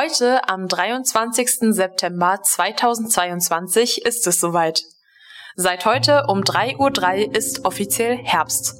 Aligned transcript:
Heute, 0.00 0.48
am 0.48 0.66
23. 0.66 1.74
September 1.74 2.38
2022, 2.42 4.06
ist 4.06 4.26
es 4.26 4.40
soweit. 4.40 4.84
Seit 5.56 5.84
heute 5.84 6.24
um 6.28 6.40
3.03 6.40 6.78
Uhr 7.28 7.34
ist 7.34 7.66
offiziell 7.66 8.16
Herbst. 8.16 8.76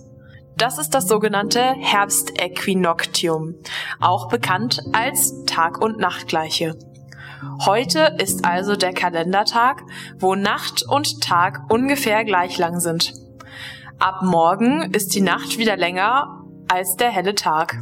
Das 0.56 0.78
ist 0.78 0.94
das 0.94 1.08
sogenannte 1.08 1.60
Herbstäquinoktium, 1.60 3.56
auch 4.00 4.28
bekannt 4.28 4.82
als 4.94 5.44
Tag- 5.44 5.82
und 5.82 5.98
Nachtgleiche. 5.98 6.78
Heute 7.66 8.16
ist 8.16 8.46
also 8.46 8.74
der 8.76 8.94
Kalendertag, 8.94 9.82
wo 10.18 10.34
Nacht 10.34 10.84
und 10.88 11.20
Tag 11.20 11.70
ungefähr 11.70 12.24
gleich 12.24 12.56
lang 12.56 12.80
sind. 12.80 13.12
Ab 13.98 14.22
morgen 14.22 14.94
ist 14.94 15.14
die 15.14 15.20
Nacht 15.20 15.58
wieder 15.58 15.76
länger 15.76 16.46
als 16.68 16.96
der 16.96 17.10
helle 17.10 17.34
Tag. 17.34 17.78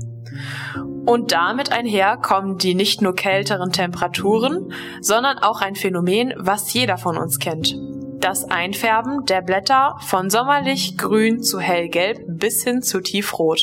Und 1.06 1.32
damit 1.32 1.72
einher 1.72 2.16
kommen 2.16 2.58
die 2.58 2.74
nicht 2.74 3.02
nur 3.02 3.14
kälteren 3.14 3.72
Temperaturen, 3.72 4.72
sondern 5.00 5.38
auch 5.38 5.60
ein 5.60 5.74
Phänomen, 5.74 6.34
was 6.36 6.72
jeder 6.72 6.98
von 6.98 7.16
uns 7.16 7.38
kennt. 7.38 7.76
Das 8.20 8.44
Einfärben 8.44 9.24
der 9.26 9.42
Blätter 9.42 9.96
von 10.00 10.28
sommerlich 10.28 10.98
grün 10.98 11.42
zu 11.42 11.60
hellgelb 11.60 12.18
bis 12.26 12.64
hin 12.64 12.82
zu 12.82 13.00
tiefrot. 13.00 13.62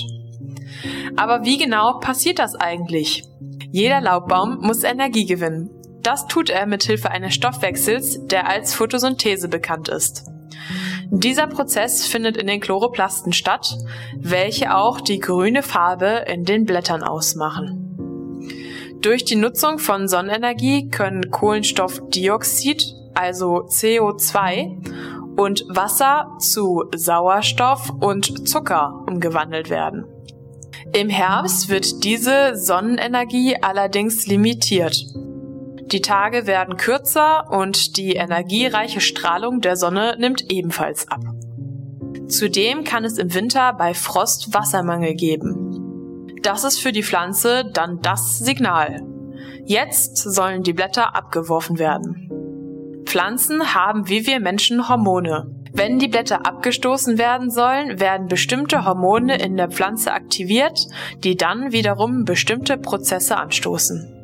Aber 1.18 1.44
wie 1.44 1.58
genau 1.58 2.00
passiert 2.00 2.40
das 2.40 2.56
eigentlich? 2.56 3.24
Jeder 3.72 4.02
Laubbaum 4.02 4.60
muss 4.62 4.84
Energie 4.84 5.26
gewinnen. 5.26 5.70
Das 6.02 6.28
tut 6.28 6.50
er 6.50 6.66
mit 6.66 6.84
Hilfe 6.84 7.12
eines 7.12 7.34
Stoffwechsels, 7.34 8.28
der 8.28 8.48
als 8.48 8.74
Photosynthese 8.74 9.50
bekannt 9.50 9.90
ist. 9.90 10.26
Dieser 11.10 11.48
Prozess 11.48 12.06
findet 12.06 12.38
in 12.38 12.48
den 12.48 12.60
Chloroplasten 12.60 13.34
statt, 13.34 13.78
welche 14.18 14.76
auch 14.76 15.02
die 15.02 15.20
grüne 15.20 15.64
Farbe 15.64 16.26
in 16.28 16.46
den 16.46 16.66
Blättern 16.66 17.04
ausmachen. 17.04 17.82
Durch 19.02 19.24
die 19.24 19.36
Nutzung 19.36 19.78
von 19.78 20.08
Sonnenenergie 20.08 20.90
können 20.90 21.30
Kohlenstoffdioxid, 21.30 22.96
also 23.14 23.66
CO2, 23.68 25.36
und 25.38 25.66
Wasser 25.68 26.32
zu 26.40 26.86
Sauerstoff 26.96 27.92
und 28.00 28.48
Zucker 28.48 29.04
umgewandelt 29.08 29.70
werden. 29.70 30.06
Im 30.94 31.10
Herbst 31.10 31.70
wird 31.70 32.04
diese 32.04 32.56
Sonnenenergie 32.56 33.58
allerdings 33.62 34.28
limitiert. 34.28 34.96
Die 35.92 36.02
Tage 36.02 36.48
werden 36.48 36.78
kürzer 36.78 37.50
und 37.52 37.98
die 37.98 38.16
energiereiche 38.16 39.02
Strahlung 39.02 39.62
der 39.62 39.76
Sonne 39.76 40.16
nimmt 40.18 40.52
ebenfalls 40.52 41.08
ab. 41.08 41.22
Zudem 42.28 42.84
kann 42.84 43.06
es 43.06 43.20
im 43.20 43.34
Winter 43.34 43.74
bei 43.74 43.94
Frost 43.94 44.54
Wassermangel 44.54 45.14
geben. 45.14 46.36
Das 46.42 46.64
ist 46.64 46.80
für 46.80 46.92
die 46.92 47.04
Pflanze 47.04 47.70
dann 47.72 48.02
das 48.02 48.40
Signal. 48.40 49.02
Jetzt 49.64 50.18
sollen 50.18 50.64
die 50.64 50.74
Blätter 50.74 51.16
abgeworfen 51.16 51.78
werden. 51.78 53.04
Pflanzen 53.06 53.76
haben 53.76 54.10
wie 54.10 54.26
wir 54.26 54.40
Menschen 54.40 54.90
Hormone. 54.90 55.52
Wenn 55.72 56.00
die 56.00 56.08
Blätter 56.08 56.48
abgestoßen 56.48 57.18
werden 57.18 57.52
sollen, 57.52 58.00
werden 58.00 58.28
bestimmte 58.28 58.86
Hormone 58.86 59.38
in 59.38 59.58
der 59.58 59.70
Pflanze 59.70 60.14
aktiviert, 60.14 60.88
die 61.24 61.36
dann 61.36 61.72
wiederum 61.72 62.26
bestimmte 62.26 62.78
Prozesse 62.78 63.38
anstoßen. 63.38 64.15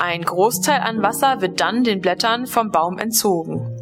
Ein 0.00 0.22
Großteil 0.22 0.80
an 0.80 1.02
Wasser 1.02 1.40
wird 1.40 1.60
dann 1.60 1.82
den 1.82 2.00
Blättern 2.00 2.46
vom 2.46 2.70
Baum 2.70 2.98
entzogen. 2.98 3.74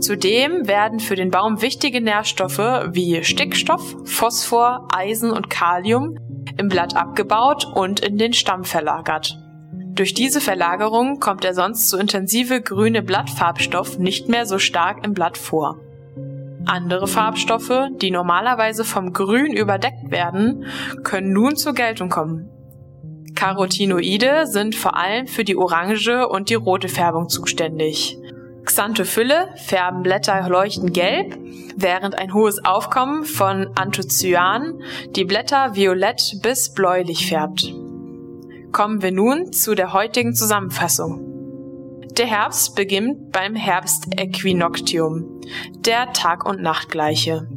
Zudem 0.00 0.66
werden 0.66 1.00
für 1.00 1.16
den 1.16 1.30
Baum 1.30 1.60
wichtige 1.60 2.00
Nährstoffe 2.00 2.58
wie 2.92 3.22
Stickstoff, 3.22 3.94
Phosphor, 4.04 4.88
Eisen 4.94 5.30
und 5.30 5.50
Kalium 5.50 6.16
im 6.56 6.68
Blatt 6.68 6.96
abgebaut 6.96 7.66
und 7.74 8.00
in 8.00 8.16
den 8.16 8.32
Stamm 8.32 8.64
verlagert. 8.64 9.38
Durch 9.94 10.14
diese 10.14 10.40
Verlagerung 10.40 11.20
kommt 11.20 11.44
der 11.44 11.52
sonst 11.52 11.90
so 11.90 11.98
intensive 11.98 12.62
grüne 12.62 13.02
Blattfarbstoff 13.02 13.98
nicht 13.98 14.30
mehr 14.30 14.46
so 14.46 14.58
stark 14.58 15.04
im 15.04 15.12
Blatt 15.12 15.36
vor. 15.36 15.76
Andere 16.64 17.06
Farbstoffe, 17.06 17.88
die 18.00 18.10
normalerweise 18.10 18.84
vom 18.84 19.12
Grün 19.12 19.52
überdeckt 19.52 20.10
werden, 20.10 20.64
können 21.02 21.34
nun 21.34 21.56
zur 21.56 21.74
Geltung 21.74 22.08
kommen. 22.08 22.48
Carotinoide 23.34 24.46
sind 24.46 24.74
vor 24.74 24.96
allem 24.96 25.26
für 25.26 25.44
die 25.44 25.56
orange 25.56 26.28
und 26.28 26.50
die 26.50 26.54
rote 26.54 26.88
Färbung 26.88 27.28
zuständig. 27.28 28.18
Xanthophylle 28.64 29.48
färben 29.56 30.02
Blätter 30.02 30.48
leuchtend 30.48 30.94
gelb, 30.94 31.36
während 31.76 32.16
ein 32.16 32.32
hohes 32.32 32.64
Aufkommen 32.64 33.24
von 33.24 33.68
Anthocyan 33.74 34.80
die 35.14 35.24
Blätter 35.24 35.74
violett 35.74 36.38
bis 36.42 36.72
bläulich 36.72 37.28
färbt. 37.28 37.74
Kommen 38.72 39.02
wir 39.02 39.12
nun 39.12 39.52
zu 39.52 39.74
der 39.74 39.92
heutigen 39.92 40.34
Zusammenfassung. 40.34 41.20
Der 42.16 42.26
Herbst 42.26 42.74
beginnt 42.76 43.32
beim 43.32 43.54
Herbstäquinoktium, 43.54 45.40
der 45.84 46.12
Tag- 46.12 46.48
und 46.48 46.62
Nachtgleiche. 46.62 47.48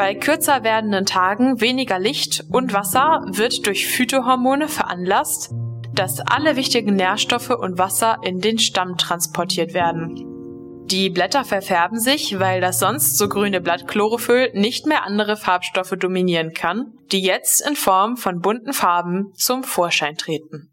Bei 0.00 0.14
kürzer 0.14 0.64
werdenden 0.64 1.04
Tagen 1.04 1.60
weniger 1.60 1.98
Licht 1.98 2.46
und 2.50 2.72
Wasser 2.72 3.22
wird 3.26 3.66
durch 3.66 3.86
Phytohormone 3.86 4.66
veranlasst, 4.66 5.50
dass 5.92 6.20
alle 6.20 6.56
wichtigen 6.56 6.96
Nährstoffe 6.96 7.50
und 7.50 7.76
Wasser 7.76 8.16
in 8.22 8.40
den 8.40 8.58
Stamm 8.58 8.96
transportiert 8.96 9.74
werden. 9.74 10.86
Die 10.86 11.10
Blätter 11.10 11.44
verfärben 11.44 12.00
sich, 12.00 12.40
weil 12.40 12.62
das 12.62 12.78
sonst 12.78 13.18
so 13.18 13.28
grüne 13.28 13.60
Blatt 13.60 13.86
Chlorophyll 13.88 14.50
nicht 14.54 14.86
mehr 14.86 15.04
andere 15.04 15.36
Farbstoffe 15.36 15.94
dominieren 15.98 16.54
kann, 16.54 16.94
die 17.12 17.20
jetzt 17.20 17.60
in 17.68 17.76
Form 17.76 18.16
von 18.16 18.40
bunten 18.40 18.72
Farben 18.72 19.34
zum 19.34 19.64
Vorschein 19.64 20.16
treten. 20.16 20.72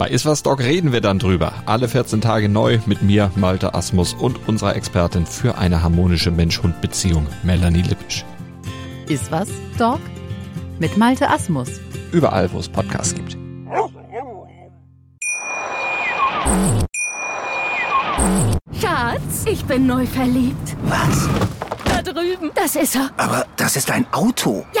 Bei 0.00 0.08
Iswas 0.08 0.42
Dog 0.42 0.60
reden 0.60 0.92
wir 0.92 1.02
dann 1.02 1.18
drüber. 1.18 1.52
Alle 1.66 1.86
14 1.86 2.22
Tage 2.22 2.48
neu 2.48 2.78
mit 2.86 3.02
mir, 3.02 3.30
Malte 3.36 3.74
Asmus 3.74 4.14
und 4.14 4.48
unserer 4.48 4.74
Expertin 4.74 5.26
für 5.26 5.58
eine 5.58 5.82
harmonische 5.82 6.30
Mensch-Hund-Beziehung, 6.30 7.26
Melanie 7.42 7.82
Lippisch. 7.82 8.24
Iswas 9.10 9.50
Dog 9.76 10.00
mit 10.78 10.96
Malte 10.96 11.28
Asmus. 11.28 11.68
Überall, 12.12 12.50
wo 12.50 12.60
es 12.60 12.66
Podcasts 12.70 13.14
gibt. 13.14 13.36
Schatz, 18.80 19.44
ich 19.44 19.62
bin 19.66 19.86
neu 19.86 20.06
verliebt. 20.06 20.76
Was? 20.84 21.28
Da 21.84 22.00
drüben. 22.00 22.50
Das 22.54 22.74
ist 22.74 22.96
er. 22.96 23.10
Aber 23.18 23.44
das 23.58 23.76
ist 23.76 23.90
ein 23.90 24.06
Auto. 24.12 24.64
Ja, 24.74 24.80